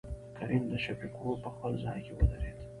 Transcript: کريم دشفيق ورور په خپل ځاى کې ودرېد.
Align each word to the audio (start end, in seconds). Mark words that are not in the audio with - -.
کريم 0.37 0.63
دشفيق 0.73 1.13
ورور 1.19 1.37
په 1.43 1.49
خپل 1.55 1.71
ځاى 1.83 1.99
کې 2.05 2.11
ودرېد. 2.17 2.57